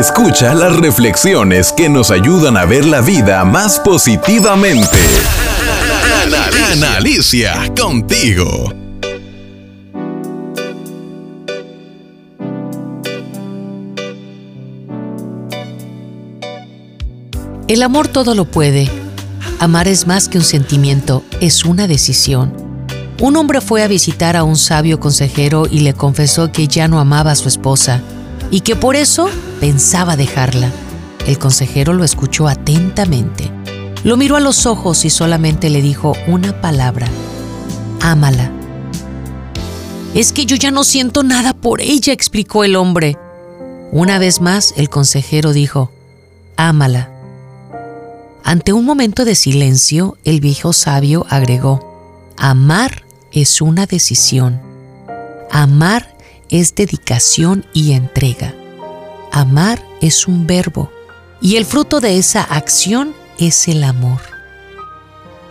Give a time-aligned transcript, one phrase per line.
[0.00, 4.96] Escucha las reflexiones que nos ayudan a ver la vida más positivamente.
[6.72, 8.72] Analicia contigo.
[17.68, 18.88] El amor todo lo puede.
[19.58, 22.54] Amar es más que un sentimiento, es una decisión.
[23.20, 27.00] Un hombre fue a visitar a un sabio consejero y le confesó que ya no
[27.00, 28.02] amaba a su esposa
[28.50, 29.28] y que por eso
[29.60, 30.70] pensaba dejarla.
[31.26, 33.50] El consejero lo escuchó atentamente.
[34.02, 37.06] Lo miró a los ojos y solamente le dijo una palabra.
[38.00, 38.50] Ámala.
[40.14, 43.16] Es que yo ya no siento nada por ella, explicó el hombre.
[43.92, 45.92] Una vez más, el consejero dijo,
[46.56, 47.10] ámala.
[48.42, 54.60] Ante un momento de silencio, el viejo sabio agregó, amar es una decisión.
[55.50, 56.16] Amar
[56.50, 58.54] es dedicación y entrega.
[59.32, 60.92] Amar es un verbo
[61.40, 64.20] y el fruto de esa acción es el amor.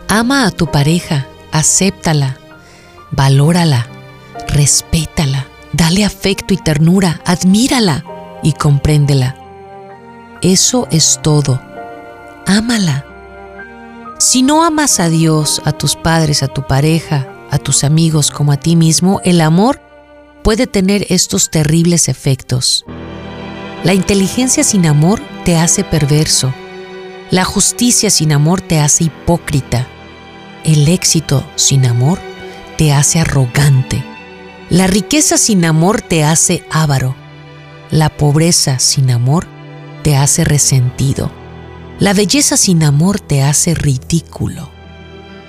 [0.08, 2.38] Ama a tu pareja, acéptala,
[3.10, 3.86] valórala,
[4.48, 8.04] respétala, dale afecto y ternura, admírala
[8.42, 9.36] y compréndela.
[10.42, 11.60] Eso es todo
[12.50, 13.04] ámala.
[14.18, 18.52] Si no amas a Dios, a tus padres, a tu pareja, a tus amigos como
[18.52, 19.80] a ti mismo, el amor
[20.42, 22.84] puede tener estos terribles efectos.
[23.84, 26.52] La inteligencia sin amor te hace perverso.
[27.30, 29.86] La justicia sin amor te hace hipócrita.
[30.64, 32.18] El éxito sin amor
[32.76, 34.04] te hace arrogante.
[34.68, 37.16] La riqueza sin amor te hace avaro.
[37.90, 39.46] La pobreza sin amor
[40.02, 41.30] te hace resentido.
[41.98, 44.70] La belleza sin amor te hace ridículo.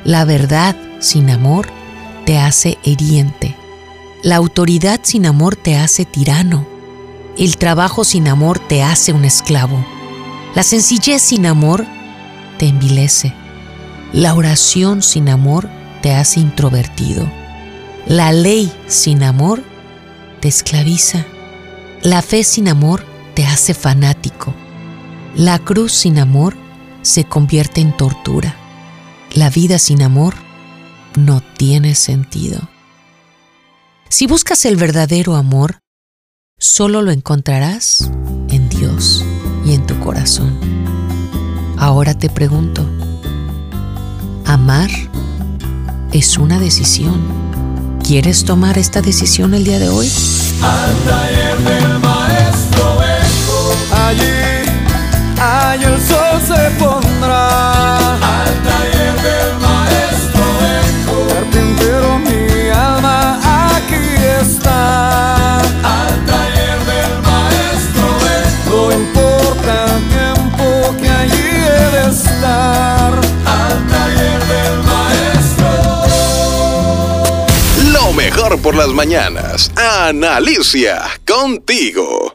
[0.03, 1.67] La verdad sin amor
[2.25, 3.55] te hace heriente.
[4.23, 6.67] La autoridad sin amor te hace tirano.
[7.39, 9.83] El trabajo sin amor te hace un esclavo.
[10.53, 11.87] La sencillez sin amor
[12.59, 13.33] te envilece.
[14.13, 15.67] La oración sin amor
[16.03, 17.27] te hace introvertido.
[18.05, 19.63] La ley sin amor
[20.39, 21.25] te esclaviza.
[22.03, 24.53] La fe sin amor te hace fanático.
[25.35, 26.55] La cruz sin amor
[27.01, 28.55] se convierte en tortura.
[29.33, 30.35] La vida sin amor
[31.15, 32.59] no tiene sentido.
[34.11, 35.79] Si buscas el verdadero amor,
[36.59, 38.11] solo lo encontrarás
[38.49, 39.23] en Dios
[39.65, 40.59] y en tu corazón.
[41.77, 42.85] Ahora te pregunto,
[44.45, 44.91] ¿amar
[46.11, 47.21] es una decisión?
[48.05, 50.11] ¿Quieres tomar esta decisión el día de hoy?
[72.41, 73.13] Estar.
[73.45, 75.69] Al taller del maestro.
[77.91, 79.71] Lo mejor por las mañanas.
[79.75, 82.33] Analicia contigo.